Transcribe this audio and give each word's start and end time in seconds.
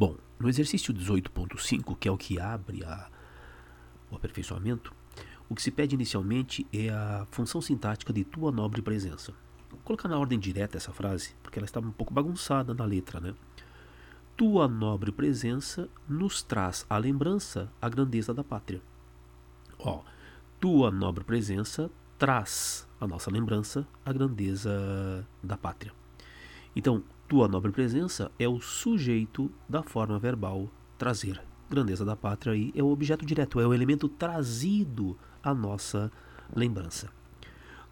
Bom, 0.00 0.16
no 0.38 0.48
exercício 0.48 0.94
18.5, 0.94 1.94
que 1.94 2.08
é 2.08 2.10
o 2.10 2.16
que 2.16 2.40
abre 2.40 2.82
a, 2.82 3.10
o 4.10 4.16
aperfeiçoamento, 4.16 4.94
o 5.46 5.54
que 5.54 5.60
se 5.60 5.70
pede 5.70 5.94
inicialmente 5.94 6.66
é 6.72 6.88
a 6.88 7.26
função 7.30 7.60
sintática 7.60 8.10
de 8.10 8.24
tua 8.24 8.50
nobre 8.50 8.80
presença. 8.80 9.34
Vou 9.68 9.78
colocar 9.84 10.08
na 10.08 10.18
ordem 10.18 10.38
direta 10.38 10.78
essa 10.78 10.90
frase, 10.90 11.34
porque 11.42 11.58
ela 11.58 11.66
está 11.66 11.80
um 11.80 11.90
pouco 11.90 12.14
bagunçada 12.14 12.72
na 12.72 12.86
letra, 12.86 13.20
né? 13.20 13.34
Tua 14.38 14.66
nobre 14.66 15.12
presença 15.12 15.86
nos 16.08 16.42
traz 16.42 16.86
à 16.88 16.96
lembrança 16.96 17.70
a 17.78 17.86
grandeza 17.86 18.32
da 18.32 18.42
pátria. 18.42 18.80
Ó, 19.78 20.00
tua 20.58 20.90
nobre 20.90 21.24
presença 21.24 21.90
traz 22.16 22.88
à 22.98 23.06
nossa 23.06 23.30
lembrança 23.30 23.86
a 24.02 24.14
grandeza 24.14 25.26
da 25.42 25.58
pátria. 25.58 25.92
Então, 26.74 27.04
tua 27.30 27.46
nobre 27.46 27.70
presença 27.70 28.28
é 28.40 28.48
o 28.48 28.60
sujeito 28.60 29.52
da 29.68 29.84
forma 29.84 30.18
verbal 30.18 30.68
trazer. 30.98 31.40
Grandeza 31.70 32.04
da 32.04 32.16
pátria 32.16 32.54
aí 32.54 32.72
é 32.74 32.82
o 32.82 32.88
objeto 32.88 33.24
direto, 33.24 33.60
é 33.60 33.66
o 33.68 33.72
elemento 33.72 34.08
trazido 34.08 35.16
à 35.40 35.54
nossa 35.54 36.10
lembrança. 36.52 37.08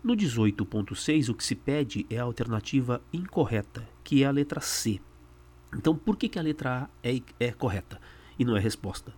No 0.02 0.16
18.6, 0.16 1.28
o 1.28 1.34
que 1.36 1.44
se 1.44 1.54
pede 1.54 2.04
é 2.10 2.18
a 2.18 2.24
alternativa 2.24 3.00
incorreta, 3.12 3.88
que 4.02 4.24
é 4.24 4.26
a 4.26 4.32
letra 4.32 4.60
C. 4.60 5.00
Então, 5.72 5.94
por 5.94 6.16
que, 6.16 6.28
que 6.28 6.40
a 6.40 6.42
letra 6.42 6.82
A 6.82 7.08
é, 7.08 7.22
é 7.38 7.52
correta 7.52 8.00
e 8.36 8.44
não 8.44 8.56
é 8.56 8.60
resposta? 8.60 9.14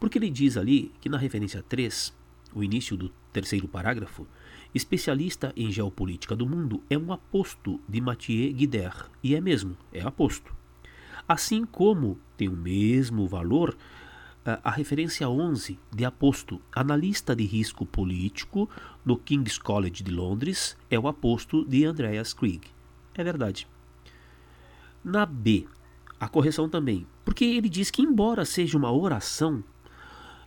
Porque 0.00 0.16
ele 0.16 0.30
diz 0.30 0.56
ali 0.56 0.94
que 0.98 1.10
na 1.10 1.18
referência 1.18 1.62
3, 1.62 2.16
o 2.56 2.64
início 2.64 2.96
do 2.96 3.10
terceiro 3.32 3.68
parágrafo, 3.68 4.26
especialista 4.74 5.52
em 5.54 5.70
geopolítica 5.70 6.34
do 6.34 6.48
mundo 6.48 6.82
é 6.88 6.96
um 6.96 7.12
aposto 7.12 7.78
de 7.86 8.00
Mathieu 8.00 8.50
Guider, 8.54 9.10
e 9.22 9.34
é 9.34 9.40
mesmo, 9.42 9.76
é 9.92 10.00
aposto. 10.00 10.56
Assim 11.28 11.66
como 11.66 12.18
tem 12.34 12.48
o 12.48 12.56
mesmo 12.56 13.28
valor 13.28 13.76
a 14.62 14.70
referência 14.70 15.28
11 15.28 15.76
de 15.92 16.04
aposto, 16.04 16.60
analista 16.72 17.34
de 17.34 17.44
risco 17.44 17.84
político 17.84 18.70
no 19.04 19.18
King's 19.18 19.58
College 19.58 20.04
de 20.04 20.12
Londres, 20.12 20.76
é 20.88 20.96
o 20.96 21.08
aposto 21.08 21.64
de 21.64 21.84
Andreas 21.84 22.32
Krieg. 22.32 22.68
É 23.16 23.24
verdade. 23.24 23.66
Na 25.02 25.26
B, 25.26 25.66
a 26.20 26.28
correção 26.28 26.68
também, 26.68 27.06
porque 27.24 27.44
ele 27.44 27.68
diz 27.68 27.90
que, 27.90 28.02
embora 28.02 28.44
seja 28.44 28.78
uma 28.78 28.92
oração 28.92 29.64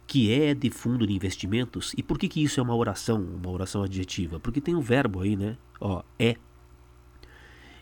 que 0.09 0.33
é 0.33 0.55
de 0.55 0.71
fundo 0.71 1.05
de 1.05 1.13
investimentos, 1.13 1.93
e 1.95 2.02
por 2.02 2.17
que, 2.17 2.27
que 2.27 2.43
isso 2.43 2.59
é 2.59 2.63
uma 2.63 2.75
oração, 2.75 3.21
uma 3.21 3.52
oração 3.52 3.83
adjetiva? 3.83 4.39
Porque 4.39 4.59
tem 4.59 4.73
um 4.73 4.81
verbo 4.81 5.21
aí, 5.21 5.35
né? 5.35 5.55
Ó, 5.79 6.02
é. 6.17 6.35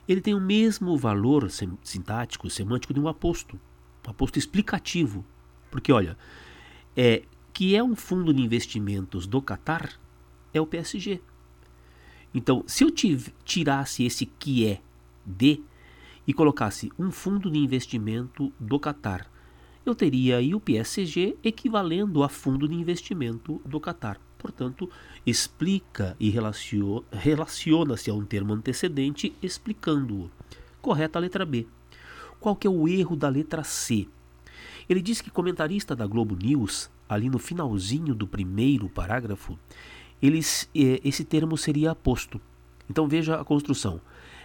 Ele 0.06 0.20
tem 0.20 0.34
o 0.34 0.42
mesmo 0.42 0.98
valor 0.98 1.50
sintático, 1.82 2.50
semântico 2.50 2.94
de 2.94 3.00
um 3.00 3.08
aposto, 3.08 3.58
um 4.06 4.12
aposto 4.12 4.38
explicativo. 4.38 5.24
Porque, 5.72 5.90
olha, 5.90 6.18
é, 6.98 7.24
que 7.54 7.78
é 7.78 7.82
um 7.82 7.96
fundo 7.96 8.34
de 8.34 8.42
investimentos 8.42 9.26
do 9.26 9.42
Qatar, 9.42 9.98
é 10.54 10.60
o 10.60 10.68
PSG. 10.68 11.22
Então, 12.34 12.62
se 12.68 12.84
eu 12.84 12.92
tirasse 12.92 14.04
esse 14.04 14.26
que 14.26 14.68
é 14.68 14.82
de 15.26 15.64
e 16.28 16.34
colocasse 16.34 16.92
um 17.00 17.10
fundo 17.10 17.50
de 17.50 17.58
investimento 17.58 18.52
do 18.60 18.78
Qatar, 18.78 19.32
eu 19.90 19.96
teria 19.96 20.38
aí 20.38 20.54
o 20.54 20.60
PSG 20.60 21.38
equivalendo 21.44 22.24
a 22.24 22.30
fundo 22.30 22.68
de 22.68 22.76
investimento 22.76 23.62
do 23.66 23.80
Qatar. 23.80 24.20
Portanto, 24.38 24.90
explica 25.26 26.16
e 26.20 26.30
relaciona-se 26.30 28.10
a 28.10 28.14
um 28.14 28.26
termo 28.26 28.54
antecedente 28.54 29.34
explicando-o. 29.42 30.30
Correta 30.82 31.18
a 31.18 31.22
letra 31.22 31.46
B. 31.46 31.66
Qual 32.40 32.56
que 32.56 32.68
é 32.68 32.70
o 32.70 32.88
erro 32.88 33.16
da 33.16 33.30
letra 33.30 33.64
C? 33.64 34.08
Ele 34.88 35.02
diz 35.02 35.22
que 35.22 35.32
comentarista 35.32 35.96
da 35.96 36.06
Globo 36.06 36.36
News, 36.36 36.90
ali 37.10 37.30
no 37.30 37.40
finalzinho 37.40 38.14
do 38.14 38.28
primeiro 38.28 38.88
parágrafo, 38.90 39.58
eles, 40.22 40.70
eh, 40.76 41.02
esse 41.04 41.24
termo 41.24 41.58
seria 41.58 41.92
aposto. 41.92 42.40
Então 42.90 43.08
veja 43.08 43.40
a 43.40 43.44
construção. 43.44 44.00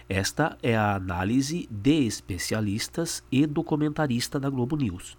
Esta 0.09 0.57
é 0.61 0.75
a 0.75 0.95
análise 0.95 1.67
de 1.71 2.05
especialistas 2.05 3.23
e 3.31 3.45
documentarista 3.45 4.39
da 4.39 4.49
Globo 4.49 4.75
News. 4.75 5.17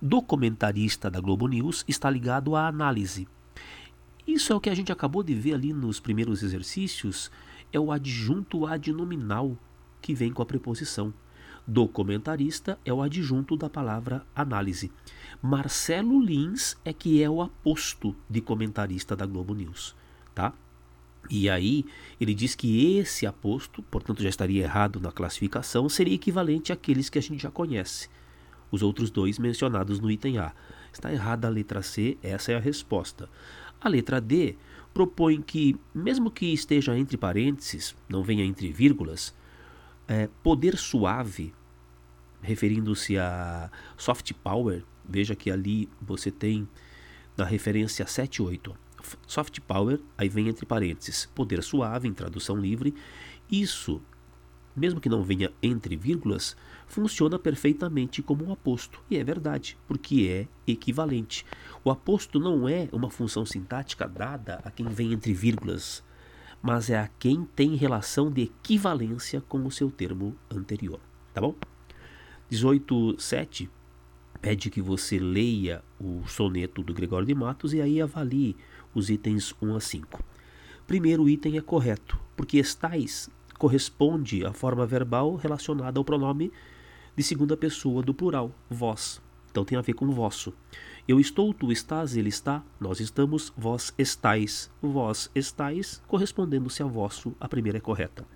Documentarista 0.00 1.10
da 1.10 1.20
Globo 1.20 1.48
News 1.48 1.84
está 1.88 2.10
ligado 2.10 2.54
à 2.54 2.66
análise. 2.66 3.26
Isso 4.26 4.52
é 4.52 4.56
o 4.56 4.60
que 4.60 4.68
a 4.68 4.74
gente 4.74 4.92
acabou 4.92 5.22
de 5.22 5.34
ver 5.34 5.54
ali 5.54 5.72
nos 5.72 6.00
primeiros 6.00 6.42
exercícios, 6.42 7.30
é 7.72 7.80
o 7.80 7.90
adjunto 7.90 8.66
adnominal 8.66 9.56
que 10.02 10.14
vem 10.14 10.32
com 10.32 10.42
a 10.42 10.46
preposição. 10.46 11.14
Documentarista 11.66 12.78
é 12.84 12.92
o 12.92 13.02
adjunto 13.02 13.56
da 13.56 13.70
palavra 13.70 14.24
análise. 14.34 14.92
Marcelo 15.42 16.20
Lins 16.20 16.76
é 16.84 16.92
que 16.92 17.22
é 17.22 17.30
o 17.30 17.40
aposto 17.40 18.14
de 18.28 18.40
comentarista 18.40 19.16
da 19.16 19.24
Globo 19.24 19.54
News, 19.54 19.96
tá? 20.34 20.52
E 21.30 21.48
aí 21.48 21.84
ele 22.20 22.34
diz 22.34 22.54
que 22.54 22.96
esse 22.98 23.26
aposto, 23.26 23.82
portanto 23.82 24.22
já 24.22 24.28
estaria 24.28 24.62
errado 24.62 25.00
na 25.00 25.10
classificação, 25.10 25.88
seria 25.88 26.14
equivalente 26.14 26.72
àqueles 26.72 27.08
que 27.08 27.18
a 27.18 27.22
gente 27.22 27.42
já 27.42 27.50
conhece. 27.50 28.08
Os 28.70 28.82
outros 28.82 29.10
dois 29.10 29.38
mencionados 29.38 30.00
no 30.00 30.10
item 30.10 30.38
A. 30.38 30.52
Está 30.92 31.12
errada 31.12 31.46
a 31.46 31.50
letra 31.50 31.82
C, 31.82 32.16
essa 32.22 32.52
é 32.52 32.56
a 32.56 32.60
resposta. 32.60 33.28
A 33.80 33.88
letra 33.88 34.20
D 34.20 34.56
propõe 34.94 35.42
que, 35.42 35.76
mesmo 35.94 36.30
que 36.30 36.46
esteja 36.46 36.96
entre 36.96 37.16
parênteses, 37.16 37.94
não 38.08 38.22
venha 38.22 38.44
entre 38.44 38.72
vírgulas, 38.72 39.34
é, 40.08 40.28
poder 40.42 40.76
suave, 40.78 41.52
referindo-se 42.40 43.18
a 43.18 43.70
soft 43.96 44.32
power, 44.42 44.82
veja 45.06 45.34
que 45.36 45.50
ali 45.50 45.88
você 46.00 46.30
tem 46.30 46.66
na 47.36 47.44
referência 47.44 48.06
78. 48.06 48.74
Soft 49.26 49.60
power, 49.60 50.00
aí 50.16 50.28
vem 50.28 50.48
entre 50.48 50.64
parênteses, 50.64 51.26
poder 51.34 51.62
suave, 51.62 52.08
em 52.08 52.14
tradução 52.14 52.56
livre. 52.56 52.94
Isso, 53.50 54.00
mesmo 54.76 55.00
que 55.00 55.08
não 55.08 55.22
venha 55.22 55.50
entre 55.62 55.96
vírgulas, 55.96 56.56
funciona 56.86 57.38
perfeitamente 57.38 58.22
como 58.22 58.44
um 58.44 58.52
aposto. 58.52 59.00
E 59.10 59.16
é 59.16 59.24
verdade, 59.24 59.78
porque 59.88 60.28
é 60.30 60.70
equivalente. 60.70 61.44
O 61.82 61.90
aposto 61.90 62.38
não 62.38 62.68
é 62.68 62.88
uma 62.92 63.10
função 63.10 63.46
sintática 63.46 64.06
dada 64.06 64.60
a 64.64 64.70
quem 64.70 64.86
vem 64.86 65.12
entre 65.12 65.32
vírgulas 65.32 66.04
mas 66.62 66.90
é 66.90 66.98
a 66.98 67.06
quem 67.06 67.44
tem 67.44 67.76
relação 67.76 68.28
de 68.28 68.42
equivalência 68.42 69.40
com 69.40 69.64
o 69.64 69.70
seu 69.70 69.88
termo 69.88 70.36
anterior. 70.50 70.98
Tá 71.32 71.40
bom? 71.40 71.54
18.7 72.50 73.68
pede 74.40 74.68
que 74.68 74.82
você 74.82 75.18
leia 75.18 75.82
o 76.00 76.26
soneto 76.26 76.82
do 76.82 76.92
Gregório 76.92 77.26
de 77.26 77.34
Matos 77.34 77.72
e 77.72 77.80
aí 77.80 78.00
avalie 78.00 78.56
os 78.92 79.10
itens 79.10 79.54
1 79.62 79.76
a 79.76 79.80
5. 79.80 80.24
Primeiro 80.88 81.28
item 81.28 81.56
é 81.56 81.60
correto, 81.60 82.18
porque 82.36 82.58
estais 82.58 83.30
corresponde 83.56 84.44
à 84.44 84.52
forma 84.52 84.86
verbal 84.86 85.34
relacionada 85.34 85.98
ao 85.98 86.04
pronome 86.04 86.52
de 87.16 87.22
segunda 87.22 87.56
pessoa 87.56 88.02
do 88.02 88.12
plural, 88.12 88.52
vós. 88.68 89.22
Então 89.50 89.64
tem 89.64 89.78
a 89.78 89.80
ver 89.80 89.94
com 89.94 90.10
vosso. 90.10 90.52
Eu 91.08 91.18
estou, 91.18 91.54
tu 91.54 91.72
estás, 91.72 92.16
ele 92.16 92.28
está, 92.28 92.62
nós 92.78 93.00
estamos, 93.00 93.52
vós 93.56 93.94
estais, 93.96 94.70
vós 94.82 95.30
estais, 95.34 96.02
correspondendo-se 96.06 96.82
a 96.82 96.86
vosso, 96.86 97.34
a 97.40 97.48
primeira 97.48 97.78
é 97.78 97.80
correta. 97.80 98.26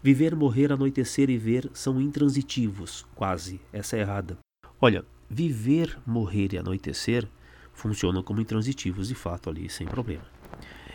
Viver, 0.00 0.36
morrer, 0.36 0.70
anoitecer 0.70 1.28
e 1.30 1.38
ver 1.38 1.68
são 1.72 2.00
intransitivos, 2.00 3.04
quase, 3.14 3.60
essa 3.72 3.96
é 3.96 4.00
errada. 4.00 4.38
Olha, 4.80 5.04
viver, 5.28 5.98
morrer 6.06 6.52
e 6.52 6.58
anoitecer 6.58 7.26
funcionam 7.72 8.22
como 8.22 8.40
intransitivos 8.40 9.08
de 9.08 9.14
fato 9.14 9.50
ali, 9.50 9.68
sem 9.68 9.86
problema. 9.86 10.24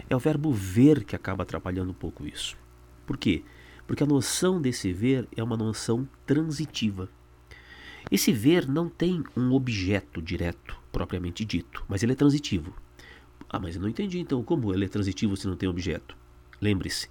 É 0.10 0.16
o 0.16 0.20
verbo 0.20 0.54
ver 0.54 1.04
que 1.04 1.16
acaba 1.16 1.44
atrapalhando 1.44 1.92
um 1.92 1.96
pouco 1.96 2.26
isso. 2.26 2.56
Por 3.10 3.18
quê? 3.18 3.44
Porque 3.88 4.04
a 4.04 4.06
noção 4.06 4.62
desse 4.62 4.94
ver 4.94 5.28
é 5.36 5.42
uma 5.42 5.58
noção 5.58 6.08
transitiva. 6.28 7.10
Esse 8.12 8.32
ver 8.32 8.68
não 8.68 8.88
tem 8.88 9.24
um 9.36 9.52
objeto 9.52 10.22
direto, 10.22 10.78
propriamente 10.92 11.44
dito, 11.44 11.84
mas 11.90 12.04
ele 12.04 12.12
é 12.12 12.16
transitivo. 12.16 12.72
Ah, 13.50 13.58
mas 13.58 13.76
eu 13.76 13.82
não 13.82 13.90
entendi 13.90 14.20
então 14.20 14.44
como 14.44 14.72
ele 14.72 14.86
é 14.86 14.88
transitivo 14.88 15.36
se 15.36 15.48
não 15.48 15.56
tem 15.56 15.68
objeto. 15.68 16.16
Lembre-se, 16.62 17.10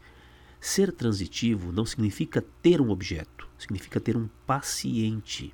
ser 0.60 0.92
transitivo 0.92 1.72
não 1.72 1.84
significa 1.84 2.44
ter 2.62 2.80
um 2.80 2.90
objeto, 2.90 3.48
significa 3.58 3.98
ter 3.98 4.16
um 4.16 4.28
paciente. 4.46 5.52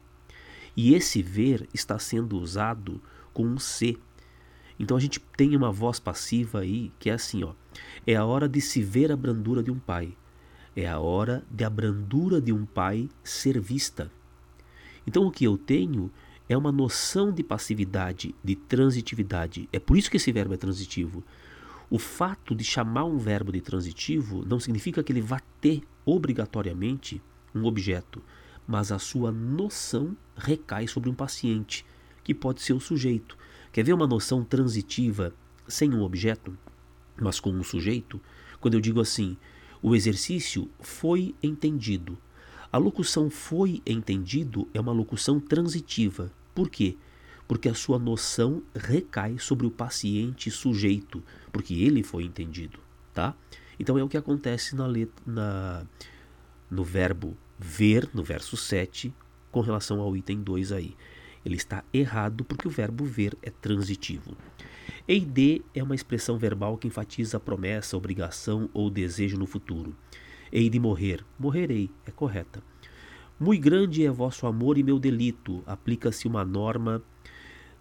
E 0.77 0.93
esse 0.93 1.23
ver 1.23 1.67
está 1.73 1.99
sendo 1.99 2.39
usado 2.39 3.01
com 3.33 3.47
um 3.47 3.59
C. 3.59 3.97
Então 4.79 4.95
a 4.95 5.01
gente 5.01 5.21
tem 5.39 5.57
uma 5.57 5.73
voz 5.73 5.99
passiva 5.99 6.61
aí 6.61 6.93
que 6.99 7.09
é 7.09 7.15
assim, 7.15 7.43
ó. 7.43 7.55
É 8.07 8.15
a 8.15 8.27
hora 8.27 8.47
de 8.47 8.61
se 8.61 8.83
ver 8.83 9.11
a 9.11 9.17
brandura 9.17 9.63
de 9.63 9.71
um 9.71 9.79
pai. 9.79 10.15
É 10.77 10.89
a 10.89 10.99
hora 10.99 11.45
de 11.51 11.65
a 11.65 11.71
brandura 11.71 12.41
de 12.41 12.53
um 12.53 12.65
pai 12.65 13.09
ser 13.23 13.61
vista. 13.61 14.11
Então 15.07 15.27
o 15.27 15.31
que 15.31 15.45
eu 15.45 15.57
tenho 15.57 16.11
é 16.49 16.57
uma 16.57 16.73
noção 16.73 17.33
de 17.33 17.43
passividade, 17.43 18.35
de 18.43 18.57
transitividade. 18.57 19.69
É 19.73 19.79
por 19.79 19.97
isso 19.97 20.11
que 20.11 20.17
esse 20.17 20.33
verbo 20.33 20.55
é 20.55 20.57
transitivo. 20.57 21.23
O 21.89 21.99
fato 21.99 22.55
de 22.55 22.65
chamar 22.65 23.05
um 23.05 23.19
verbo 23.19 23.53
de 23.53 23.61
transitivo 23.61 24.45
não 24.45 24.59
significa 24.59 25.03
que 25.03 25.13
ele 25.13 25.21
vá 25.21 25.41
ter 25.61 25.83
obrigatoriamente 26.05 27.23
um 27.55 27.65
objeto, 27.65 28.23
mas 28.67 28.91
a 28.91 28.99
sua 28.99 29.31
noção 29.31 30.17
recai 30.37 30.89
sobre 30.89 31.09
um 31.09 31.15
paciente, 31.15 31.85
que 32.23 32.35
pode 32.35 32.63
ser 32.63 32.73
o 32.73 32.81
sujeito. 32.81 33.37
Quer 33.73 33.85
ver 33.85 33.93
uma 33.93 34.07
noção 34.07 34.45
transitiva 34.45 35.33
sem 35.69 35.95
um 35.95 36.03
objeto, 36.03 36.57
mas 37.21 37.39
com 37.39 37.51
um 37.51 37.63
sujeito? 37.63 38.21
Quando 38.61 38.75
eu 38.75 38.81
digo 38.81 39.01
assim, 39.01 39.37
o 39.85 39.95
exercício 39.95 40.71
foi 40.81 41.35
entendido. 41.43 42.17
A 42.73 42.79
locução 42.79 43.29
foi 43.29 43.83
entendido 43.85 44.67
é 44.73 44.81
uma 44.81 44.93
locução 44.93 45.39
transitiva. 45.39 46.33
Por 46.55 46.71
quê? 46.71 46.97
Porque 47.47 47.69
a 47.69 47.75
sua 47.75 47.99
noção 47.99 48.63
recai 48.75 49.39
sobre 49.39 49.67
o 49.67 49.71
paciente 49.71 50.51
sujeito, 50.51 51.23
porque 51.53 51.75
ele 51.75 52.03
foi 52.03 52.25
entendido, 52.25 52.79
tá? 53.13 53.37
Então 53.79 53.99
é 53.99 54.03
o 54.03 54.09
que 54.09 54.17
acontece 54.17 54.75
na, 54.75 54.87
letra, 54.87 55.23
na 55.27 55.87
no 56.71 56.83
verbo 56.83 57.37
ver, 57.59 58.09
no 58.15 58.25
verso 58.25 58.57
7, 58.57 59.13
com 59.53 59.61
relação 59.61 60.01
ao 60.01 60.17
item 60.17 60.43
2 60.43 60.73
aí. 60.73 60.97
Ele 61.45 61.57
está 61.57 61.85
errado 61.93 62.43
porque 62.43 62.67
o 62.67 62.71
verbo 62.71 63.05
ver 63.05 63.37
é 63.43 63.51
transitivo. 63.51 64.35
Eide 65.07 65.63
é 65.75 65.83
uma 65.83 65.95
expressão 65.95 66.39
verbal 66.39 66.79
que 66.79 66.89
enfatiza 66.89 67.37
a 67.37 67.41
promessa, 67.41 67.95
obrigação 67.95 68.71
ou 68.73 68.89
desejo 68.89 69.37
no 69.37 69.45
futuro. 69.45 69.95
Hei 70.51 70.71
de 70.71 70.81
morrer, 70.81 71.23
morrerei, 71.39 71.91
é 72.07 72.11
correta. 72.11 72.63
Muito 73.39 73.63
grande 73.63 74.07
é 74.07 74.11
vosso 74.11 74.47
amor 74.47 74.79
e 74.79 74.83
meu 74.83 74.99
delito, 74.99 75.63
aplica-se 75.67 76.27
uma 76.27 76.43
norma 76.43 77.03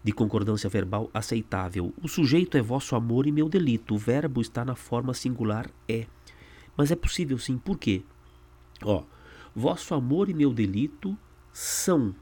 de 0.03 0.11
concordância 0.11 0.69
verbal 0.69 1.09
aceitável. 1.13 1.93
O 2.03 2.09
sujeito 2.09 2.57
é 2.57 2.61
vosso 2.61 2.93
amor 2.93 3.25
e 3.25 3.31
meu 3.31 3.47
delito, 3.47 3.95
o 3.95 3.97
verbo 3.97 4.41
está 4.41 4.65
na 4.65 4.75
forma 4.75 5.13
singular 5.13 5.71
é. 5.87 6.07
Mas 6.75 6.91
é 6.91 6.95
possível 6.95 7.37
sim, 7.37 7.57
por 7.57 7.77
quê? 7.77 8.03
Ó, 8.83 9.05
vosso 9.55 9.93
amor 9.93 10.29
e 10.29 10.33
meu 10.33 10.53
delito 10.53 11.17
são. 11.53 12.13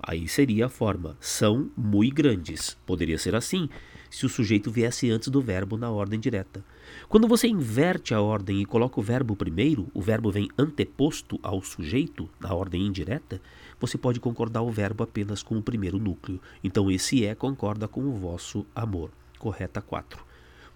Aí 0.00 0.28
seria 0.28 0.66
a 0.66 0.68
forma, 0.68 1.16
são 1.18 1.72
muito 1.76 2.14
grandes. 2.14 2.78
Poderia 2.86 3.18
ser 3.18 3.34
assim, 3.34 3.68
se 4.14 4.24
o 4.24 4.28
sujeito 4.28 4.70
viesse 4.70 5.10
antes 5.10 5.26
do 5.26 5.40
verbo 5.40 5.76
na 5.76 5.90
ordem 5.90 6.20
direta. 6.20 6.64
Quando 7.08 7.26
você 7.26 7.48
inverte 7.48 8.14
a 8.14 8.20
ordem 8.20 8.62
e 8.62 8.64
coloca 8.64 9.00
o 9.00 9.02
verbo 9.02 9.34
primeiro, 9.34 9.88
o 9.92 10.00
verbo 10.00 10.30
vem 10.30 10.48
anteposto 10.56 11.36
ao 11.42 11.60
sujeito, 11.60 12.30
na 12.38 12.54
ordem 12.54 12.86
indireta, 12.86 13.42
você 13.80 13.98
pode 13.98 14.20
concordar 14.20 14.62
o 14.62 14.70
verbo 14.70 15.02
apenas 15.02 15.42
com 15.42 15.58
o 15.58 15.62
primeiro 15.62 15.98
núcleo. 15.98 16.40
Então 16.62 16.88
esse 16.92 17.26
é 17.26 17.34
concorda 17.34 17.88
com 17.88 18.02
o 18.02 18.12
vosso 18.12 18.64
amor. 18.72 19.10
Correta 19.36 19.82
4. 19.82 20.24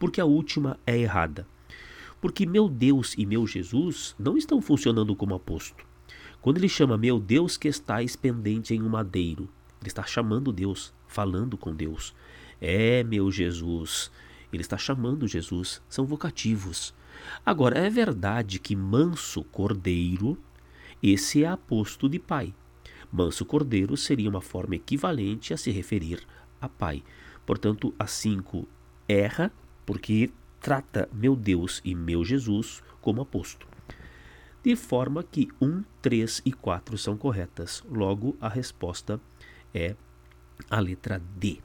Porque 0.01 0.21
a 0.21 0.25
última 0.25 0.77
é 0.85 0.99
errada. 0.99 1.47
Porque 2.21 2.45
meu 2.45 2.69
Deus 2.69 3.15
e 3.17 3.25
meu 3.25 3.47
Jesus 3.47 4.17
não 4.19 4.37
estão 4.37 4.61
funcionando 4.61 5.15
como 5.15 5.37
aposto. 5.37 5.87
Quando 6.41 6.59
ele 6.59 6.69
chama 6.69 6.99
meu 6.99 7.21
Deus 7.21 7.57
que 7.57 7.69
estáis 7.69 8.17
pendente 8.17 8.75
em 8.75 8.83
um 8.83 8.89
madeiro, 8.89 9.49
ele 9.81 9.87
está 9.89 10.03
chamando 10.03 10.53
Deus, 10.53 10.93
falando 11.07 11.57
com 11.57 11.73
Deus. 11.73 12.13
É 12.61 13.03
meu 13.05 13.31
Jesus. 13.31 14.11
Ele 14.53 14.63
está 14.63 14.79
chamando 14.79 15.29
Jesus, 15.29 15.83
são 15.89 16.07
vocativos. 16.07 16.95
Agora, 17.45 17.79
é 17.79 17.91
verdade 17.91 18.59
que 18.59 18.75
manso 18.75 19.45
cordeiro, 19.45 20.39
esse 21.03 21.45
é 21.45 21.49
aposto 21.49 22.09
de 22.09 22.19
pai. 22.19 22.55
Manso 23.13 23.45
cordeiro 23.45 23.97
seria 23.97 24.29
uma 24.29 24.41
forma 24.41 24.77
equivalente 24.77 25.53
a 25.53 25.57
se 25.57 25.71
referir 25.71 26.27
a 26.61 26.69
pai. 26.69 27.03
Portanto, 27.45 27.95
a 27.99 28.07
5 28.07 28.67
erra, 29.07 29.53
porque 29.85 30.31
trata 30.61 31.09
meu 31.13 31.37
Deus 31.37 31.81
e 31.85 31.95
meu 31.95 32.25
Jesus 32.25 32.83
como 33.01 33.21
aposto 33.21 33.67
de 34.63 34.77
forma 34.77 35.23
que 35.23 35.49
1, 35.61 35.83
3 36.03 36.43
e 36.45 36.53
4 36.53 36.99
são 36.99 37.17
corretas. 37.17 37.83
Logo, 37.91 38.37
a 38.41 38.49
resposta 38.49 39.21
é 39.73 39.97
a 40.69 40.81
letra 40.81 41.23
D. 41.39 41.61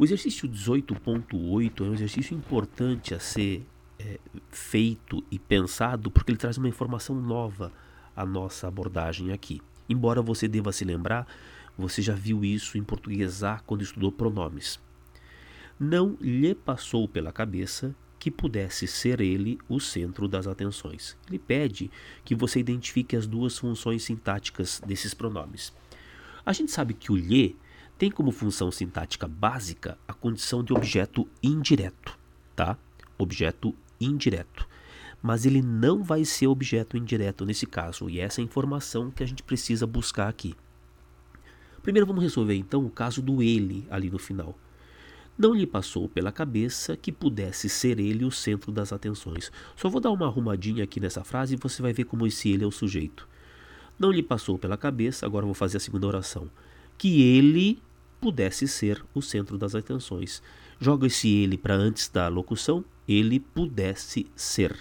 O 0.00 0.04
exercício 0.04 0.48
18.8 0.48 1.84
é 1.84 1.90
um 1.90 1.92
exercício 1.92 2.34
importante 2.34 3.12
a 3.12 3.20
ser 3.20 3.66
é, 3.98 4.18
feito 4.48 5.22
e 5.30 5.38
pensado 5.38 6.10
porque 6.10 6.30
ele 6.30 6.38
traz 6.38 6.56
uma 6.56 6.70
informação 6.70 7.14
nova 7.14 7.70
à 8.16 8.24
nossa 8.24 8.66
abordagem 8.66 9.30
aqui. 9.30 9.60
Embora 9.86 10.22
você 10.22 10.48
deva 10.48 10.72
se 10.72 10.86
lembrar, 10.86 11.26
você 11.76 12.00
já 12.00 12.14
viu 12.14 12.42
isso 12.42 12.78
em 12.78 12.82
português 12.82 13.42
A 13.42 13.58
quando 13.58 13.82
estudou 13.82 14.10
pronomes. 14.10 14.80
Não 15.78 16.16
lhe 16.18 16.54
passou 16.54 17.06
pela 17.06 17.30
cabeça 17.30 17.94
que 18.18 18.30
pudesse 18.30 18.86
ser 18.86 19.20
ele 19.20 19.58
o 19.68 19.78
centro 19.78 20.26
das 20.26 20.46
atenções. 20.46 21.14
Ele 21.28 21.38
pede 21.38 21.90
que 22.24 22.34
você 22.34 22.58
identifique 22.58 23.16
as 23.16 23.26
duas 23.26 23.58
funções 23.58 24.02
sintáticas 24.02 24.80
desses 24.80 25.12
pronomes. 25.12 25.74
A 26.46 26.54
gente 26.54 26.72
sabe 26.72 26.94
que 26.94 27.12
o 27.12 27.16
lhe 27.16 27.54
tem 28.00 28.10
como 28.10 28.32
função 28.32 28.70
sintática 28.70 29.28
básica 29.28 29.98
a 30.08 30.14
condição 30.14 30.64
de 30.64 30.72
objeto 30.72 31.28
indireto, 31.42 32.18
tá? 32.56 32.78
Objeto 33.18 33.74
indireto. 34.00 34.66
Mas 35.22 35.44
ele 35.44 35.60
não 35.60 36.02
vai 36.02 36.24
ser 36.24 36.46
objeto 36.46 36.96
indireto 36.96 37.44
nesse 37.44 37.66
caso, 37.66 38.08
e 38.08 38.18
essa 38.18 38.40
é 38.40 38.42
a 38.42 38.44
informação 38.46 39.10
que 39.10 39.22
a 39.22 39.26
gente 39.26 39.42
precisa 39.42 39.86
buscar 39.86 40.30
aqui. 40.30 40.54
Primeiro 41.82 42.06
vamos 42.06 42.22
resolver 42.22 42.54
então 42.54 42.86
o 42.86 42.90
caso 42.90 43.20
do 43.20 43.42
ele 43.42 43.86
ali 43.90 44.08
no 44.08 44.18
final. 44.18 44.58
Não 45.36 45.52
lhe 45.52 45.66
passou 45.66 46.08
pela 46.08 46.32
cabeça 46.32 46.96
que 46.96 47.12
pudesse 47.12 47.68
ser 47.68 48.00
ele 48.00 48.24
o 48.24 48.30
centro 48.30 48.72
das 48.72 48.94
atenções. 48.94 49.52
Só 49.76 49.90
vou 49.90 50.00
dar 50.00 50.10
uma 50.10 50.24
arrumadinha 50.24 50.84
aqui 50.84 51.00
nessa 51.00 51.22
frase 51.22 51.52
e 51.52 51.58
você 51.58 51.82
vai 51.82 51.92
ver 51.92 52.04
como 52.04 52.26
esse 52.26 52.48
ele 52.48 52.64
é 52.64 52.66
o 52.66 52.72
sujeito. 52.72 53.28
Não 53.98 54.10
lhe 54.10 54.22
passou 54.22 54.58
pela 54.58 54.78
cabeça, 54.78 55.26
agora 55.26 55.44
vou 55.44 55.54
fazer 55.54 55.76
a 55.76 55.80
segunda 55.80 56.06
oração, 56.06 56.50
que 56.96 57.20
ele 57.20 57.78
pudesse 58.20 58.68
ser 58.68 59.04
o 59.14 59.22
centro 59.22 59.56
das 59.56 59.74
atenções. 59.74 60.42
Joga 60.78 61.06
esse 61.06 61.28
ele 61.28 61.56
para 61.56 61.74
antes 61.74 62.08
da 62.08 62.28
locução, 62.28 62.84
ele 63.08 63.40
pudesse 63.40 64.26
ser. 64.36 64.76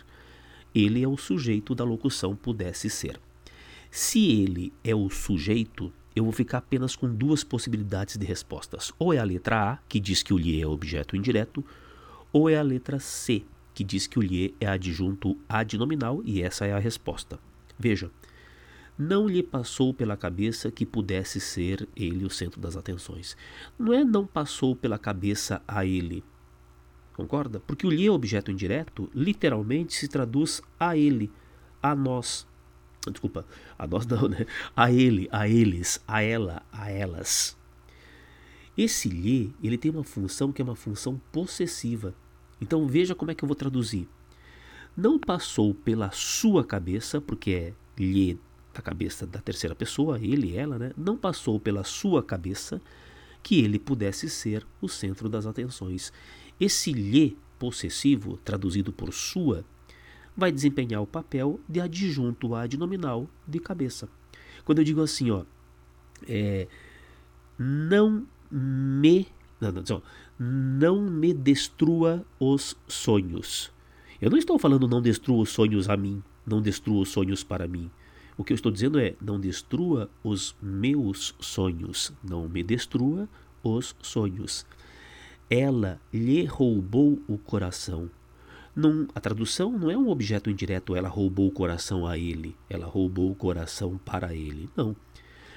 Ele 0.74 1.04
é 1.04 1.08
o 1.08 1.18
sujeito 1.18 1.74
da 1.74 1.84
locução 1.84 2.36
pudesse 2.36 2.90
ser. 2.90 3.20
Se 3.90 4.30
ele 4.30 4.72
é 4.84 4.94
o 4.94 5.10
sujeito, 5.10 5.92
eu 6.16 6.24
vou 6.24 6.34
ficar 6.34 6.60
apenas 6.60 6.96
com 6.96 7.12
duas 7.12 7.44
possibilidades 7.44 8.18
de 8.18 8.26
respostas. 8.26 8.92
Ou 9.00 9.14
é 9.14 9.18
a 9.18 9.24
letra 9.24 9.72
A, 9.72 9.78
que 9.88 10.00
diz 10.00 10.22
que 10.22 10.34
o 10.34 10.38
lhe 10.38 10.62
é 10.62 10.68
objeto 10.68 11.16
indireto, 11.16 11.66
ou 12.32 12.50
é 12.50 12.58
a 12.58 12.62
letra 12.62 13.00
C, 13.00 13.44
que 13.74 13.84
diz 13.84 14.06
que 14.06 14.20
o 14.20 14.22
lhe 14.22 14.54
é 14.60 14.68
adjunto 14.68 15.38
adnominal, 15.48 16.22
e 16.24 16.42
essa 16.42 16.66
é 16.66 16.74
a 16.74 16.80
resposta. 16.80 17.40
Veja, 17.80 18.12
não 19.00 19.30
lhe 19.30 19.42
passou 19.42 19.94
pela 19.94 20.18
cabeça 20.18 20.70
que 20.70 20.86
pudesse 20.86 21.40
ser 21.40 21.88
ele 21.96 22.26
o 22.26 22.30
centro 22.30 22.60
das 22.60 22.76
atenções. 22.76 23.38
Não 23.80 23.94
é 23.94 24.04
não 24.04 24.28
passou 24.28 24.76
pela 24.76 25.00
cabeça 25.00 25.62
a 25.66 25.86
ele. 25.86 26.22
Concorda? 27.14 27.62
Porque 27.62 27.88
o 27.88 27.90
lhe 27.90 28.06
é 28.06 28.12
objeto 28.12 28.52
indireto 28.52 29.10
literalmente 29.16 29.94
se 29.94 30.10
traduz 30.10 30.62
a 30.78 30.98
ele, 30.98 31.32
a 31.82 31.96
nós, 31.96 32.46
Desculpa, 33.10 33.46
a 33.78 33.88
nós 33.88 34.06
não, 34.06 34.28
né? 34.28 34.46
A 34.76 34.92
ele, 34.92 35.30
a 35.32 35.48
eles, 35.48 36.04
a 36.06 36.22
ela, 36.22 36.62
a 36.70 36.92
elas. 36.92 37.58
Esse 38.78 39.08
lhe, 39.08 39.56
ele 39.64 39.78
tem 39.78 39.92
uma 39.92 40.04
função 40.04 40.52
que 40.52 40.62
é 40.62 40.66
uma 40.66 40.76
função 40.76 41.22
possessiva. 41.32 42.14
Então 42.60 42.86
veja 42.86 43.16
como 43.16 43.32
é 43.32 43.36
que 43.36 43.46
eu 43.46 43.48
vou 43.48 43.56
traduzir. 43.56 44.10
Não 44.96 45.18
passou 45.18 45.74
pela 45.74 46.12
sua 46.12 46.66
cabeça, 46.66 47.22
porque 47.22 47.52
é 47.52 47.74
lhe 47.98 48.38
da 48.80 48.82
cabeça 48.82 49.28
da 49.28 49.40
terceira 49.40 49.76
pessoa, 49.76 50.18
ele, 50.20 50.56
ela, 50.56 50.80
né? 50.80 50.92
Não 50.98 51.18
passou 51.18 51.60
pela 51.60 51.84
sua 51.84 52.24
cabeça 52.24 52.82
que 53.44 53.60
ele 53.60 53.78
pudesse 53.78 54.30
ser 54.30 54.66
o 54.82 54.88
centro 54.88 55.28
das 55.28 55.46
atenções. 55.46 56.14
Esse 56.60 56.94
lhe 56.94 57.38
possessivo, 57.60 58.38
traduzido 58.38 58.94
por 58.94 59.14
sua, 59.14 59.66
vai 60.36 60.52
desempenhar 60.52 61.02
o 61.02 61.08
papel 61.08 61.60
de 61.68 61.82
adjunto 61.82 62.56
adnominal 62.56 63.30
de 63.46 63.60
cabeça. 63.60 64.08
Quando 64.64 64.80
eu 64.80 64.86
digo 64.86 65.02
assim, 65.02 65.30
ó, 65.30 65.44
é, 66.28 66.68
não 67.58 68.26
me 68.50 69.28
não, 69.60 69.72
não, 69.74 70.04
não 70.40 71.02
me 71.02 71.34
destrua 71.34 72.26
os 72.40 72.78
sonhos. 72.88 73.72
Eu 74.22 74.30
não 74.30 74.38
estou 74.38 74.58
falando 74.58 74.88
não 74.88 75.02
destrua 75.02 75.42
os 75.44 75.50
sonhos 75.50 75.90
a 75.90 75.98
mim, 75.98 76.24
não 76.46 76.62
destrua 76.62 77.02
os 77.02 77.10
sonhos 77.10 77.44
para 77.44 77.68
mim. 77.68 77.92
O 78.40 78.44
que 78.46 78.54
eu 78.54 78.56
estou 78.56 78.72
dizendo 78.72 78.98
é 78.98 79.16
não 79.22 79.38
destrua 79.38 80.10
os 80.24 80.56
meus 80.62 81.36
sonhos, 81.42 82.14
não 82.24 82.48
me 82.48 82.64
destrua 82.64 83.28
os 83.62 83.94
sonhos. 84.02 84.66
Ela 85.50 86.00
lhe 86.14 86.46
roubou 86.46 87.22
o 87.28 87.38
coração. 87.38 88.10
Não, 88.74 89.10
a 89.14 89.20
tradução 89.20 89.78
não 89.78 89.92
é 89.92 89.98
um 89.98 90.08
objeto 90.08 90.50
indireto, 90.50 90.96
ela 90.96 91.10
roubou 91.10 91.50
o 91.50 91.52
coração 91.52 92.08
a 92.08 92.18
ele, 92.18 92.56
ela 92.70 92.86
roubou 92.86 93.30
o 93.30 93.36
coração 93.36 94.00
para 94.06 94.34
ele. 94.34 94.70
Não. 94.74 94.96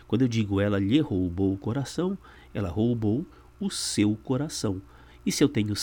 Quando 0.08 0.22
eu 0.22 0.28
digo 0.28 0.60
ela 0.60 0.80
lhe 0.80 0.98
roubou 0.98 1.52
o 1.52 1.58
coração, 1.58 2.18
ela 2.52 2.68
roubou 2.68 3.24
o 3.60 3.70
seu 3.70 4.16
coração. 4.24 4.82
E 5.24 5.30
se 5.30 5.44
eu 5.44 5.48
tenho 5.48 5.74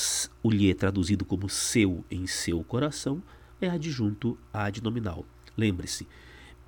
o 0.43 0.51
lhe 0.51 0.73
traduzido 0.73 1.23
como 1.23 1.47
seu 1.47 2.03
em 2.11 2.27
seu 2.27 2.61
coração, 2.61 3.23
é 3.61 3.69
adjunto 3.69 4.37
adnominal. 4.51 5.23
Lembre-se, 5.55 6.05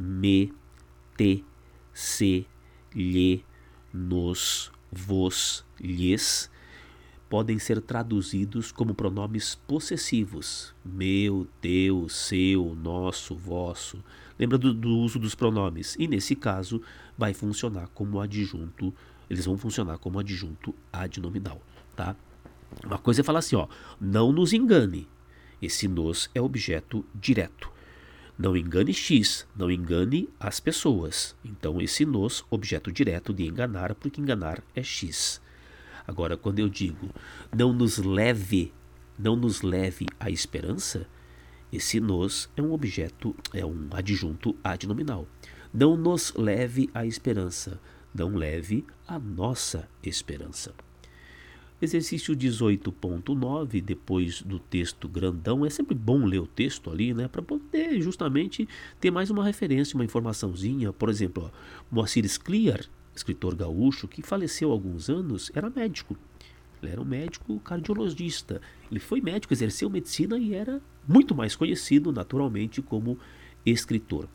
me, 0.02 0.52
te, 1.16 1.46
se, 1.94 2.48
lhe, 2.96 3.46
nos, 3.94 4.72
vos, 4.92 5.64
lhes 5.80 6.50
podem 7.30 7.60
ser 7.60 7.80
traduzidos 7.80 8.72
como 8.72 8.96
pronomes 8.96 9.56
possessivos: 9.56 10.74
meu, 10.84 11.48
teu, 11.62 12.10
seu, 12.10 12.76
nosso, 12.76 13.36
vosso. 13.36 14.04
Lembra 14.40 14.58
do, 14.58 14.74
do, 14.74 14.90
uso 14.98 15.20
dos 15.20 15.36
pronomes? 15.36 15.96
E 16.00 16.08
nesse 16.08 16.36
caso, 16.36 16.82
vai 17.16 17.34
funcionar 17.34 17.88
como 17.90 18.20
adjunto, 18.20 18.94
eles 19.30 19.46
vão 19.46 19.58
funcionar 19.58 20.00
como 20.00 20.20
adjunto 20.20 20.74
adnominal, 20.92 21.62
tá? 21.96 22.16
Uma 22.84 22.98
coisa 22.98 23.22
é 23.22 23.24
falar 23.24 23.40
assim, 23.40 23.56
ó, 23.56 23.68
não 24.00 24.32
nos 24.32 24.52
engane. 24.52 25.08
Esse 25.62 25.88
nos 25.88 26.30
é 26.34 26.42
objeto 26.42 27.06
direto. 27.14 27.72
Não 28.42 28.58
engane 28.58 28.92
X, 28.92 29.48
não 29.56 29.70
engane 29.70 30.28
as 30.40 30.60
pessoas. 30.60 31.36
Então, 31.46 31.80
esse 31.80 32.08
nos, 32.08 32.44
objeto 32.50 32.92
direto 32.92 33.32
de 33.32 33.46
enganar, 33.46 33.94
porque 33.94 34.20
enganar 34.20 34.64
é 34.76 34.82
X. 34.82 35.40
Agora, 36.08 36.36
quando 36.36 36.58
eu 36.58 36.68
digo 36.68 37.12
não 37.56 37.72
nos 37.72 38.00
leve, 38.00 38.74
não 39.16 39.36
nos 39.36 39.62
leve 39.62 40.08
à 40.20 40.32
esperança, 40.32 41.08
esse 41.72 42.00
nos 42.00 42.50
é 42.58 42.64
um 42.64 42.74
objeto, 42.74 43.36
é 43.54 43.64
um 43.64 43.90
adjunto 43.92 44.56
adnominal. 44.64 45.28
Não 45.72 45.96
nos 45.96 46.34
leve 46.36 46.90
à 46.96 47.06
esperança, 47.06 47.80
não 48.12 48.34
leve 48.36 48.84
a 49.08 49.20
nossa 49.20 49.88
esperança. 50.02 50.74
Exercício 51.82 52.36
18.9, 52.36 53.82
depois 53.82 54.44
do 54.44 54.60
texto 54.60 55.10
grandão, 55.10 55.66
é 55.66 55.70
sempre 55.70 55.96
bom 55.96 56.24
ler 56.26 56.40
o 56.40 56.46
texto 56.46 56.92
ali, 56.92 57.12
né, 57.12 57.28
para 57.28 57.42
poder 57.42 58.00
justamente 58.00 58.70
ter 59.00 59.10
mais 59.10 59.32
uma 59.32 59.44
referência, 59.44 59.96
uma 59.96 60.06
informaçãozinha. 60.06 60.94
Por 60.94 61.10
exemplo, 61.10 61.52
ó, 61.52 61.58
Moacir 61.90 62.24
Scliar, 62.30 62.86
escritor 63.16 63.56
gaúcho 63.56 64.08
que 64.08 64.22
faleceu 64.22 64.70
há 64.70 64.74
alguns 64.74 65.10
anos, 65.10 65.52
era 65.56 65.72
médico. 65.72 66.16
Ele 66.84 66.92
era 66.92 67.02
um 67.02 67.06
médico 67.06 67.60
cardiologista. 67.62 68.62
Ele 68.92 69.00
foi 69.00 69.20
médico, 69.20 69.52
exerceu 69.52 69.90
medicina 69.90 70.38
e 70.38 70.54
era 70.54 70.80
muito 71.08 71.34
mais 71.34 71.56
conhecido 71.56 72.12
naturalmente 72.12 72.80
como 72.80 73.18
escritor. 73.66 74.30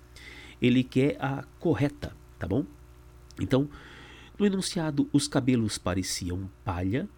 Ele 0.61 0.83
quer 0.83 1.17
a 1.21 1.45
correta, 1.61 2.13
tá 2.41 2.47
bom? 2.49 2.65
Então, 3.41 3.69
no 4.37 4.45
enunciado, 4.45 5.09
os 5.13 5.29
cabelos 5.29 5.79
pareciam 5.79 6.51
palha, 6.65 7.09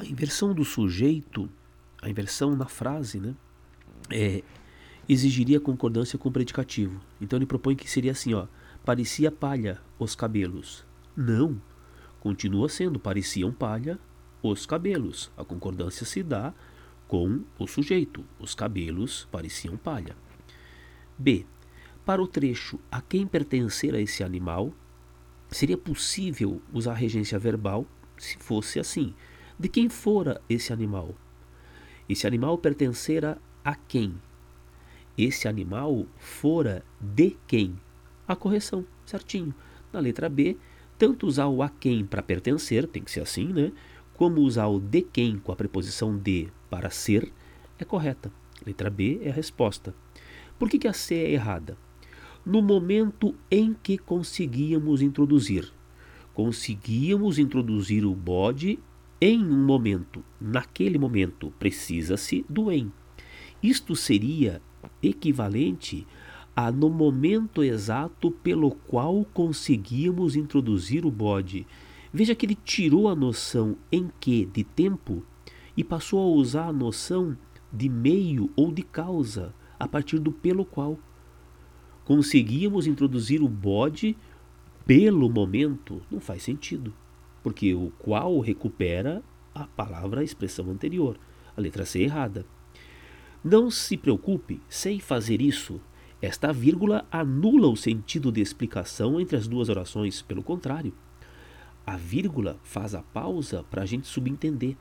a 0.00 0.04
inversão 0.04 0.54
do 0.54 0.64
sujeito, 0.64 1.48
a 2.00 2.08
inversão 2.08 2.56
na 2.56 2.66
frase, 2.66 3.20
né, 3.20 3.34
é, 4.10 4.42
exigiria 5.08 5.60
concordância 5.60 6.18
com 6.18 6.28
o 6.28 6.32
predicativo. 6.32 7.00
Então 7.20 7.38
ele 7.38 7.46
propõe 7.46 7.76
que 7.76 7.88
seria 7.88 8.12
assim, 8.12 8.32
ó, 8.32 8.46
parecia 8.84 9.30
palha 9.30 9.80
os 9.98 10.14
cabelos. 10.14 10.84
Não, 11.14 11.60
continua 12.20 12.68
sendo 12.68 12.98
pareciam 12.98 13.52
palha 13.52 13.98
os 14.42 14.64
cabelos. 14.64 15.30
A 15.36 15.44
concordância 15.44 16.06
se 16.06 16.22
dá 16.22 16.54
com 17.06 17.42
o 17.58 17.66
sujeito. 17.66 18.24
Os 18.38 18.54
cabelos 18.54 19.28
pareciam 19.30 19.76
palha. 19.76 20.16
B. 21.18 21.44
Para 22.06 22.22
o 22.22 22.26
trecho 22.26 22.80
a 22.90 23.02
quem 23.02 23.26
pertencer 23.26 23.94
a 23.94 24.00
esse 24.00 24.24
animal, 24.24 24.72
seria 25.50 25.76
possível 25.76 26.62
usar 26.72 26.94
regência 26.94 27.38
verbal 27.38 27.86
se 28.16 28.38
fosse 28.38 28.80
assim. 28.80 29.14
De 29.60 29.68
quem 29.68 29.90
fora 29.90 30.40
esse 30.48 30.72
animal? 30.72 31.14
Esse 32.08 32.26
animal 32.26 32.56
pertencera 32.56 33.36
a 33.62 33.74
quem? 33.74 34.14
Esse 35.18 35.46
animal 35.48 36.06
fora 36.16 36.82
de 36.98 37.36
quem? 37.46 37.78
A 38.26 38.34
correção, 38.34 38.86
certinho. 39.04 39.54
Na 39.92 40.00
letra 40.00 40.30
B, 40.30 40.56
tanto 40.96 41.26
usar 41.26 41.46
o 41.48 41.62
a 41.62 41.68
quem 41.68 42.06
para 42.06 42.22
pertencer, 42.22 42.88
tem 42.88 43.02
que 43.02 43.10
ser 43.10 43.20
assim, 43.20 43.52
né? 43.52 43.70
Como 44.14 44.40
usar 44.40 44.66
o 44.66 44.80
de 44.80 45.02
quem 45.02 45.38
com 45.38 45.52
a 45.52 45.56
preposição 45.56 46.16
de 46.16 46.48
para 46.70 46.88
ser, 46.88 47.30
é 47.78 47.84
correta. 47.84 48.32
Letra 48.64 48.88
B 48.88 49.20
é 49.22 49.28
a 49.28 49.34
resposta. 49.34 49.94
Por 50.58 50.70
que, 50.70 50.78
que 50.78 50.88
a 50.88 50.94
C 50.94 51.16
é 51.16 51.32
errada? 51.32 51.76
No 52.46 52.62
momento 52.62 53.34
em 53.50 53.76
que 53.82 53.98
conseguíamos 53.98 55.02
introduzir. 55.02 55.70
Conseguíamos 56.32 57.38
introduzir 57.38 58.06
o 58.06 58.14
bode 58.14 58.78
em 59.20 59.44
um 59.44 59.66
momento, 59.66 60.24
naquele 60.40 60.98
momento, 60.98 61.52
precisa-se 61.58 62.42
do 62.48 62.72
em. 62.72 62.90
Isto 63.62 63.94
seria 63.94 64.62
equivalente 65.02 66.06
a 66.56 66.72
no 66.72 66.88
momento 66.88 67.62
exato 67.62 68.30
pelo 68.30 68.70
qual 68.70 69.26
conseguíamos 69.34 70.36
introduzir 70.36 71.04
o 71.04 71.10
bode. 71.10 71.66
Veja 72.10 72.34
que 72.34 72.46
ele 72.46 72.54
tirou 72.54 73.08
a 73.08 73.14
noção 73.14 73.76
em 73.92 74.10
que 74.18 74.46
de 74.46 74.64
tempo 74.64 75.22
e 75.76 75.84
passou 75.84 76.20
a 76.20 76.36
usar 76.36 76.68
a 76.68 76.72
noção 76.72 77.36
de 77.70 77.90
meio 77.90 78.50
ou 78.56 78.72
de 78.72 78.82
causa 78.82 79.54
a 79.78 79.86
partir 79.86 80.18
do 80.18 80.32
pelo 80.32 80.64
qual. 80.64 80.98
Conseguíamos 82.06 82.86
introduzir 82.86 83.42
o 83.42 83.48
bode 83.48 84.16
pelo 84.86 85.28
momento. 85.28 86.00
Não 86.10 86.20
faz 86.20 86.42
sentido 86.42 86.92
porque 87.42 87.74
o 87.74 87.90
qual 87.98 88.38
recupera 88.40 89.22
a 89.54 89.66
palavra, 89.66 90.20
a 90.20 90.24
expressão 90.24 90.70
anterior. 90.70 91.18
A 91.56 91.60
letra 91.60 91.84
C 91.84 92.00
errada. 92.00 92.46
Não 93.42 93.70
se 93.70 93.96
preocupe, 93.96 94.60
sem 94.68 95.00
fazer 95.00 95.40
isso, 95.40 95.80
esta 96.22 96.52
vírgula 96.52 97.06
anula 97.10 97.68
o 97.68 97.76
sentido 97.76 98.30
de 98.30 98.42
explicação 98.42 99.18
entre 99.18 99.38
as 99.38 99.48
duas 99.48 99.70
orações, 99.70 100.20
pelo 100.20 100.42
contrário. 100.42 100.92
A 101.86 101.96
vírgula 101.96 102.58
faz 102.62 102.94
a 102.94 103.02
pausa 103.02 103.64
para 103.70 103.82
a 103.82 103.86
gente 103.86 104.06
subentender. 104.06 104.76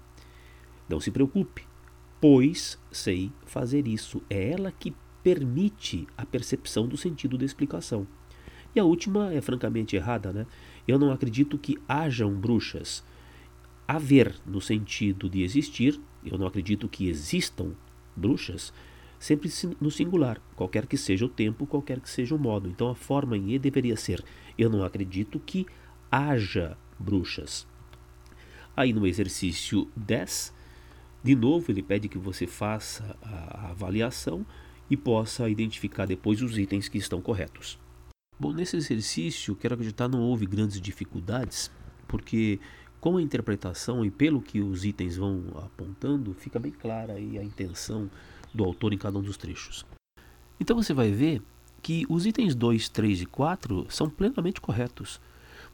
Não 0.89 0.99
se 0.99 1.11
preocupe, 1.11 1.65
pois 2.19 2.77
sei 2.91 3.31
fazer 3.45 3.87
isso. 3.87 4.21
É 4.29 4.51
ela 4.51 4.69
que 4.69 4.93
permite 5.23 6.05
a 6.17 6.25
percepção 6.25 6.87
do 6.87 6.97
sentido 6.97 7.37
da 7.37 7.45
explicação. 7.45 8.05
E 8.75 8.79
a 8.79 8.83
última 8.83 9.33
é 9.33 9.39
francamente 9.39 9.95
errada, 9.95 10.33
né? 10.33 10.45
Eu 10.89 10.97
não 10.97 11.11
acredito 11.11 11.55
que 11.55 11.77
hajam 11.87 12.33
bruxas. 12.33 13.03
Haver, 13.87 14.33
no 14.43 14.59
sentido 14.59 15.29
de 15.29 15.43
existir, 15.43 16.01
eu 16.25 16.35
não 16.35 16.47
acredito 16.47 16.89
que 16.89 17.07
existam 17.07 17.75
bruxas, 18.15 18.73
sempre 19.19 19.51
no 19.79 19.91
singular, 19.91 20.41
qualquer 20.55 20.87
que 20.87 20.97
seja 20.97 21.27
o 21.27 21.29
tempo, 21.29 21.67
qualquer 21.67 21.99
que 21.99 22.09
seja 22.09 22.33
o 22.33 22.39
modo. 22.39 22.67
Então 22.67 22.89
a 22.89 22.95
forma 22.95 23.37
em 23.37 23.53
E 23.53 23.59
deveria 23.59 23.95
ser: 23.95 24.25
eu 24.57 24.67
não 24.67 24.83
acredito 24.83 25.39
que 25.39 25.67
haja 26.11 26.75
bruxas. 26.97 27.67
Aí 28.75 28.91
no 28.91 29.05
exercício 29.05 29.87
10, 29.95 30.51
de 31.23 31.35
novo 31.35 31.71
ele 31.71 31.83
pede 31.83 32.09
que 32.09 32.17
você 32.17 32.47
faça 32.47 33.15
a 33.21 33.69
avaliação 33.69 34.43
e 34.89 34.97
possa 34.97 35.47
identificar 35.47 36.07
depois 36.07 36.41
os 36.41 36.57
itens 36.57 36.89
que 36.89 36.97
estão 36.97 37.21
corretos. 37.21 37.77
Bom, 38.39 38.53
nesse 38.53 38.77
exercício, 38.77 39.53
quero 39.53 39.73
acreditar 39.73 40.07
não 40.07 40.21
houve 40.21 40.45
grandes 40.45 40.79
dificuldades, 40.79 41.69
porque 42.07 42.57
com 43.01 43.17
a 43.17 43.21
interpretação 43.21 44.05
e 44.05 44.09
pelo 44.09 44.41
que 44.41 44.61
os 44.61 44.85
itens 44.85 45.17
vão 45.17 45.43
apontando, 45.57 46.33
fica 46.33 46.57
bem 46.57 46.71
clara 46.71 47.15
aí 47.15 47.37
a 47.37 47.43
intenção 47.43 48.09
do 48.53 48.63
autor 48.63 48.93
em 48.93 48.97
cada 48.97 49.19
um 49.19 49.21
dos 49.21 49.35
trechos. 49.35 49.85
Então 50.57 50.77
você 50.77 50.93
vai 50.93 51.11
ver 51.11 51.41
que 51.81 52.05
os 52.07 52.25
itens 52.25 52.55
2, 52.55 52.87
3 52.87 53.23
e 53.23 53.25
4 53.25 53.87
são 53.89 54.09
plenamente 54.09 54.61
corretos, 54.61 55.19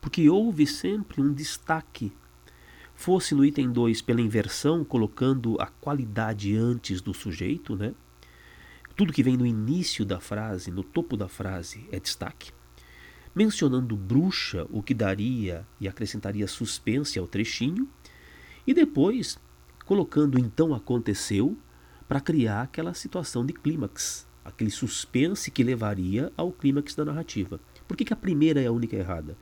porque 0.02 0.28
houve 0.28 0.66
sempre 0.66 1.22
um 1.22 1.32
destaque. 1.32 2.12
Fosse 2.96 3.36
no 3.36 3.46
item 3.46 3.72
2 3.72 4.02
pela 4.02 4.22
inversão, 4.22 4.84
colocando 4.84 5.56
a 5.62 5.68
qualidade 5.68 6.56
antes 6.56 7.00
do 7.00 7.14
sujeito, 7.14 7.76
né? 7.76 7.94
Tudo 8.96 9.12
que 9.12 9.24
vem 9.24 9.36
no 9.36 9.46
início 9.46 10.06
da 10.06 10.22
frase, 10.22 10.72
no 10.72 10.82
topo 10.82 11.18
da 11.18 11.28
frase, 11.28 11.86
é 11.92 12.00
destaque. 12.00 12.52
Mencionando 13.36 13.98
bruxa, 13.98 14.66
o 14.70 14.82
que 14.82 14.94
daria 14.94 15.68
e 15.82 15.88
acrescentaria 15.88 16.48
suspense 16.48 17.20
ao 17.20 17.28
trechinho. 17.28 17.90
E 18.66 18.74
depois, 18.74 19.38
colocando 19.86 20.40
então 20.40 20.74
aconteceu, 20.74 21.58
para 22.08 22.22
criar 22.22 22.62
aquela 22.62 22.94
situação 22.94 23.46
de 23.46 23.52
clímax, 23.52 24.26
aquele 24.46 24.72
suspense 24.72 25.52
que 25.52 25.64
levaria 25.64 26.32
ao 26.38 26.54
clímax 26.54 26.96
da 26.96 27.04
narrativa. 27.04 27.60
Por 27.86 27.98
que, 27.98 28.06
que 28.06 28.14
a 28.14 28.18
primeira 28.18 28.62
é 28.62 28.68
a 28.68 28.72
única 28.72 28.96
errada? 28.96 29.36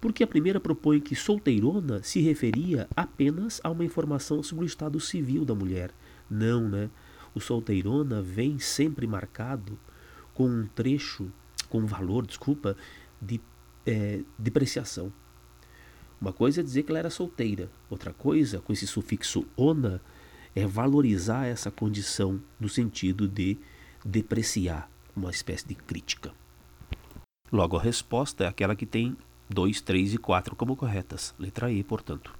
Porque 0.00 0.24
a 0.24 0.26
primeira 0.26 0.58
propõe 0.58 1.00
que 1.00 1.14
solteirona 1.14 2.02
se 2.02 2.22
referia 2.22 2.88
apenas 2.96 3.60
a 3.62 3.68
uma 3.68 3.84
informação 3.84 4.42
sobre 4.42 4.64
o 4.64 4.66
estado 4.66 4.98
civil 4.98 5.44
da 5.44 5.54
mulher. 5.54 5.90
Não, 6.30 6.66
né? 6.66 6.88
O 7.34 7.40
solteirona 7.40 8.20
vem 8.20 8.58
sempre 8.58 9.06
marcado 9.06 9.78
com 10.34 10.46
um 10.48 10.66
trecho, 10.66 11.30
com 11.68 11.80
um 11.80 11.86
valor, 11.86 12.26
desculpa, 12.26 12.76
de 13.20 13.40
é, 13.86 14.20
depreciação. 14.38 15.12
Uma 16.20 16.32
coisa 16.32 16.60
é 16.60 16.64
dizer 16.64 16.82
que 16.82 16.90
ela 16.90 16.98
era 16.98 17.10
solteira, 17.10 17.70
outra 17.88 18.12
coisa, 18.12 18.60
com 18.60 18.72
esse 18.72 18.86
sufixo 18.86 19.46
ona, 19.56 20.02
é 20.54 20.66
valorizar 20.66 21.46
essa 21.46 21.70
condição 21.70 22.40
no 22.58 22.68
sentido 22.68 23.28
de 23.28 23.56
depreciar, 24.04 24.90
uma 25.14 25.30
espécie 25.30 25.66
de 25.66 25.74
crítica. 25.74 26.32
Logo, 27.52 27.76
a 27.76 27.82
resposta 27.82 28.44
é 28.44 28.46
aquela 28.46 28.76
que 28.76 28.86
tem 28.86 29.16
2, 29.48 29.80
3 29.80 30.14
e 30.14 30.18
4 30.18 30.54
como 30.54 30.76
corretas. 30.76 31.34
Letra 31.38 31.70
E, 31.72 31.82
portanto. 31.82 32.39